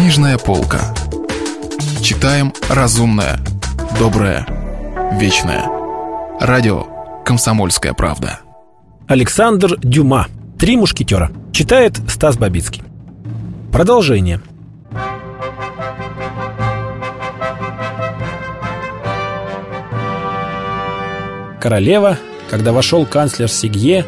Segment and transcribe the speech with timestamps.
[0.00, 0.94] Книжная полка.
[2.00, 3.38] Читаем разумное,
[3.98, 4.46] доброе,
[5.12, 5.66] вечное.
[6.40, 6.86] Радио
[7.22, 8.40] «Комсомольская правда».
[9.06, 10.28] Александр Дюма.
[10.58, 11.30] «Три мушкетера».
[11.52, 12.82] Читает Стас Бабицкий.
[13.70, 14.40] Продолжение.
[21.60, 22.16] Королева,
[22.48, 24.06] когда вошел канцлер Сигье,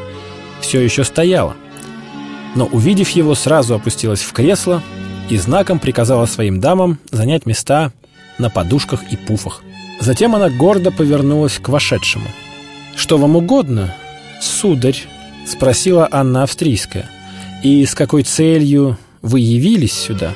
[0.62, 1.54] все еще стояла.
[2.54, 4.82] Но, увидев его, сразу опустилась в кресло
[5.28, 7.92] и знаком приказала своим дамам занять места
[8.38, 9.62] на подушках и пуфах.
[10.00, 12.26] Затем она гордо повернулась к вошедшему.
[12.96, 13.94] «Что вам угодно,
[14.40, 15.00] сударь?»—
[15.46, 17.08] спросила Анна Австрийская.
[17.62, 20.34] «И с какой целью вы явились сюда?»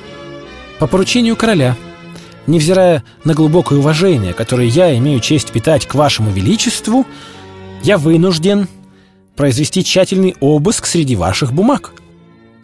[0.79, 1.77] «По поручению короля»,
[2.47, 7.07] невзирая на глубокое уважение, которое я имею честь питать к вашему величеству,
[7.83, 8.69] я вынужден
[9.35, 11.93] произвести тщательный обыск среди ваших бумаг».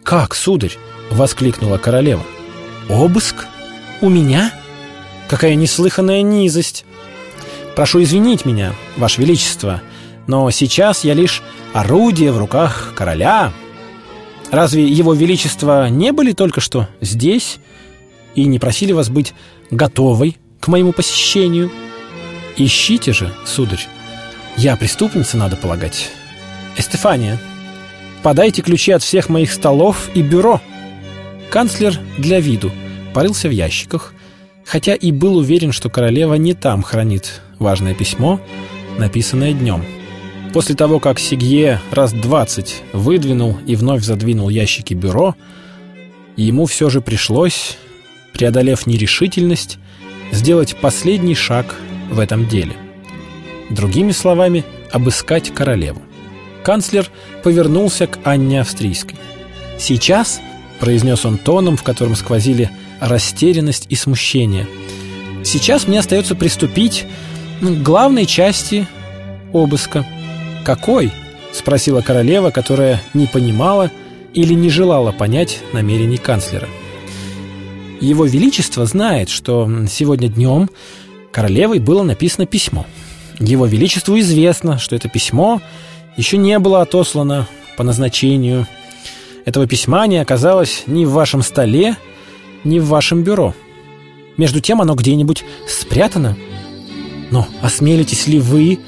[0.03, 0.77] «Как, сударь?»—
[1.09, 2.23] воскликнула королева.
[2.89, 3.47] «Обыск?
[4.01, 4.51] У меня?
[5.27, 6.85] Какая неслыханная низость!
[7.75, 9.81] Прошу извинить меня, ваше величество,
[10.27, 11.41] но сейчас я лишь
[11.73, 13.51] орудие в руках короля.
[14.51, 17.57] Разве его величество не были только что здесь
[18.35, 19.33] и не просили вас быть
[19.71, 21.71] готовой к моему посещению?
[22.55, 23.87] Ищите же, сударь.
[24.55, 26.11] Я преступница, надо полагать.
[26.77, 27.39] Эстефания,
[28.21, 30.61] подайте ключи от всех моих столов и бюро.
[31.53, 32.71] Канцлер для виду
[33.13, 34.15] порылся в ящиках,
[34.65, 38.41] хотя и был уверен, что королева не там хранит важное письмо,
[38.97, 39.85] написанное днем.
[40.51, 45.35] После того, как Сигье раз двадцать выдвинул и вновь задвинул ящики бюро,
[46.37, 47.77] ему все же пришлось,
[48.33, 49.77] преодолев нерешительность,
[50.31, 51.75] сделать последний шаг
[52.09, 52.73] в этом деле.
[53.69, 56.01] Другими словами, обыскать королеву.
[56.63, 57.11] Канцлер
[57.43, 59.19] повернулся к Анне Австрийской.
[59.77, 60.41] «Сейчас»,—
[60.83, 64.67] произнес он тоном, в котором сквозили растерянность и смущение,
[65.45, 67.05] «сейчас мне остается приступить
[67.61, 68.85] к главной части
[69.53, 70.05] обыска».
[70.65, 71.13] «Какой?»—
[71.53, 73.91] спросила королева, которая не понимала
[74.33, 76.67] или не желала понять намерений канцлера.
[78.01, 80.69] «Его Величество знает, что сегодня днем
[81.31, 82.85] королевой было написано письмо.
[83.39, 85.61] Его Величеству известно, что это письмо
[86.17, 88.67] еще не было отослано по назначению.
[89.45, 91.97] Этого письма не оказалось ни в вашем столе,
[92.63, 93.53] ни в вашем бюро.
[94.37, 96.37] Между тем оно где-нибудь спрятано.
[97.29, 98.79] Но осмелитесь ли вы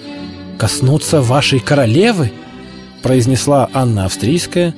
[0.57, 2.31] коснуться вашей королевы?»
[3.01, 4.73] произнесла Анна Австрийская,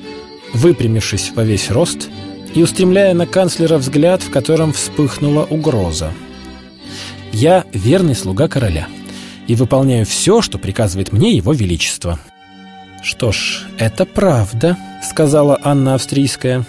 [0.53, 2.09] выпрямившись во весь рост
[2.53, 6.11] и устремляя на канцлера взгляд, в котором вспыхнула угроза.
[7.31, 8.87] «Я верный слуга короля
[9.47, 12.19] и выполняю все, что приказывает мне его величество».
[13.03, 16.65] «Что ж, это правда»,— сказала Анна Австрийская.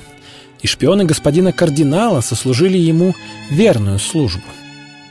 [0.61, 3.15] «И шпионы господина кардинала сослужили ему
[3.49, 4.43] верную службу.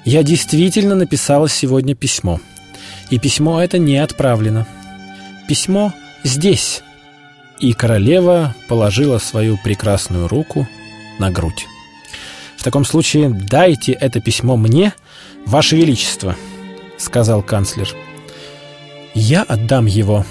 [0.04, 2.40] Я действительно написала сегодня письмо.
[3.10, 4.68] И письмо это не отправлено.
[5.48, 6.84] Письмо здесь».
[7.60, 10.68] И королева положила свою прекрасную руку
[11.18, 11.66] на грудь.
[12.58, 14.94] «В таком случае дайте это письмо мне,
[15.46, 16.36] Ваше Величество»,—
[16.98, 17.96] сказал канцлер.
[19.14, 20.26] «Я отдам его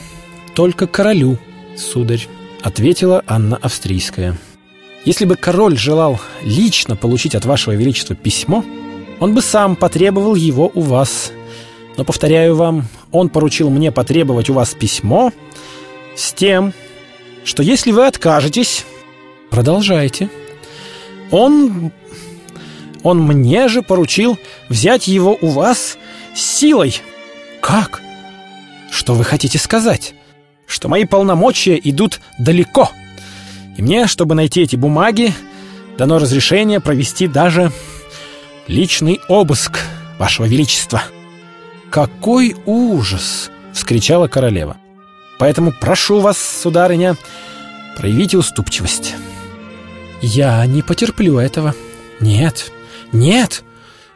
[0.54, 1.38] только королю,
[1.76, 2.28] сударь»,—
[2.66, 4.36] ответила Анна Австрийская.
[5.04, 8.64] «Если бы король желал лично получить от Вашего Величества письмо,
[9.20, 11.30] он бы сам потребовал его у вас.
[11.96, 15.32] Но, повторяю вам, он поручил мне потребовать у вас письмо
[16.16, 16.74] с тем,
[17.44, 18.84] что если вы откажетесь,
[19.48, 20.28] продолжайте.
[21.30, 21.92] Он...
[23.04, 24.38] он мне же поручил
[24.68, 25.98] взять его у вас
[26.34, 27.00] силой.
[27.60, 28.02] Как?
[28.90, 30.14] Что вы хотите сказать?
[30.76, 32.90] Что мои полномочия идут далеко.
[33.78, 35.32] И мне, чтобы найти эти бумаги,
[35.96, 37.72] дано разрешение провести даже
[38.66, 39.78] личный обыск,
[40.18, 41.02] Вашего Величества.
[41.88, 44.76] «Какой ужас!»— вскричала королева.
[45.38, 47.16] «Поэтому прошу вас, сударыня,
[47.96, 49.14] проявите уступчивость».
[50.20, 51.74] «Я не потерплю этого.
[52.20, 52.70] Нет,
[53.12, 53.64] нет,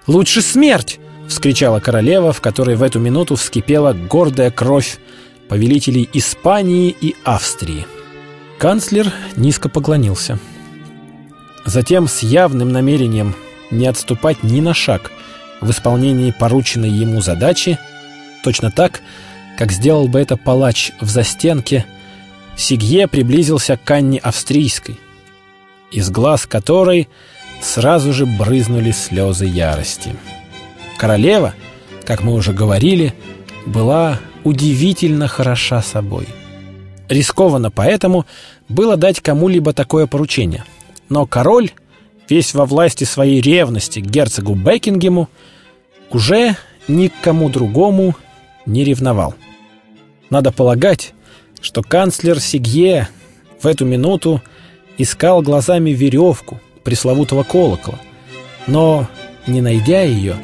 [0.06, 4.98] лучше смерть!»— вскричала королева, в которой в эту минуту вскипела гордая кровь
[5.50, 7.84] повелителей Испании и Австрии.
[8.56, 10.38] Канцлер низко поклонился.
[11.66, 13.34] Затем с явным намерением
[13.72, 15.10] не отступать ни на шаг
[15.60, 17.80] в исполнении порученной ему задачи,
[18.44, 19.02] точно так,
[19.58, 21.84] как сделал бы это палач в застенке,
[22.56, 25.00] Сигье приблизился к Анне Австрийской,
[25.90, 27.08] из глаз которой
[27.60, 30.14] сразу же брызнули слезы ярости.
[30.96, 31.54] Королева,
[32.04, 33.14] как мы уже говорили,
[33.66, 36.26] была удивительно хороша собой.
[37.08, 38.26] Рискованно поэтому
[38.68, 40.64] было дать кому-либо такое поручение.
[41.08, 41.70] Но король
[42.28, 45.28] весь во власти своей ревности к герцогу Бекингему,
[46.10, 46.56] уже
[46.88, 48.16] ни к кому другому
[48.66, 49.34] не ревновал.
[50.30, 51.12] Надо полагать,
[51.60, 53.08] что канцлер Сигье
[53.60, 54.40] в эту минуту
[54.96, 57.98] искал глазами веревку пресловутого колокола,
[58.66, 59.08] но,
[59.46, 60.36] не найдя ее,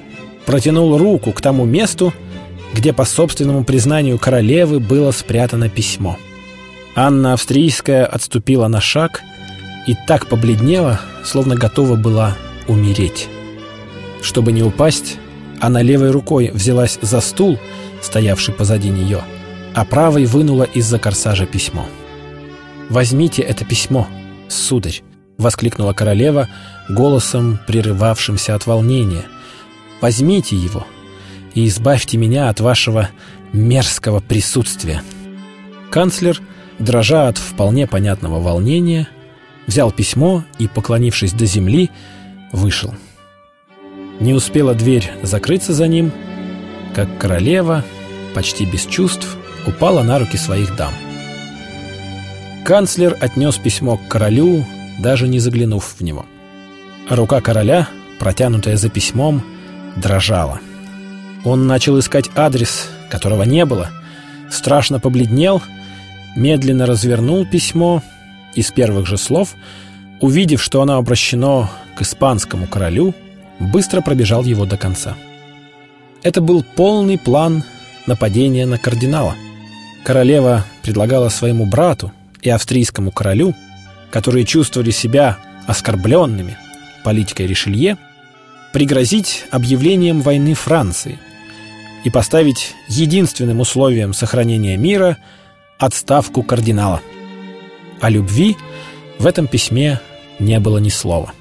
[0.44, 2.12] протянул руку к тому месту,
[2.76, 6.18] где, по собственному признанию королевы, было спрятано письмо.
[6.94, 9.22] Анна Австрийская отступила на шаг
[9.86, 12.36] и так побледнела, словно готова была
[12.68, 13.28] умереть.
[14.20, 15.16] Чтобы не упасть,
[15.58, 17.58] она левой рукой взялась за стул,
[18.02, 19.22] стоявший позади нее,
[19.74, 21.86] а правой вынула из-за корсажа письмо.
[22.90, 24.06] «Возьмите это письмо,
[24.48, 25.02] сударь!»—
[25.38, 26.48] воскликнула королева
[26.90, 29.24] голосом, прерывавшимся от волнения.
[30.02, 30.86] «Возьмите его
[31.56, 33.08] и избавьте меня от вашего
[33.52, 35.02] мерзкого присутствия».
[35.90, 36.40] Канцлер,
[36.78, 39.08] дрожа от вполне понятного волнения,
[39.66, 41.90] взял письмо и, поклонившись до земли,
[42.52, 42.94] вышел.
[44.20, 46.12] Не успела дверь закрыться за ним,
[46.94, 47.84] как королева,
[48.34, 49.36] почти без чувств,
[49.66, 50.92] упала на руки своих дам.
[52.64, 54.64] Канцлер отнес письмо к королю,
[54.98, 56.26] даже не заглянув в него.
[57.08, 57.88] Рука короля,
[58.18, 59.42] протянутая за письмом,
[59.96, 60.60] дрожала.
[61.44, 63.90] Он начал искать адрес, которого не было,
[64.50, 65.62] страшно побледнел,
[66.34, 68.02] медленно развернул письмо
[68.54, 69.54] и с первых же слов,
[70.20, 73.14] увидев, что оно обращено к испанскому королю,
[73.58, 75.16] быстро пробежал его до конца.
[76.22, 77.62] Это был полный план
[78.06, 79.34] нападения на кардинала.
[80.04, 82.12] Королева предлагала своему брату
[82.42, 83.54] и австрийскому королю
[84.10, 86.56] которые чувствовали себя оскорбленными
[87.04, 87.98] политикой Ришелье,
[88.72, 91.18] пригрозить объявлением войны Франции
[92.04, 95.16] и поставить единственным условием сохранения мира
[95.78, 97.00] отставку кардинала.
[98.00, 98.56] О любви
[99.18, 100.00] в этом письме
[100.38, 101.32] не было ни слова.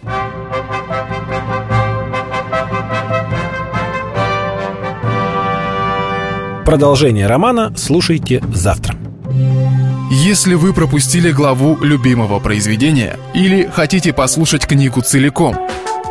[6.65, 8.95] Продолжение романа слушайте завтра.
[10.09, 15.55] Если вы пропустили главу любимого произведения или хотите послушать книгу целиком,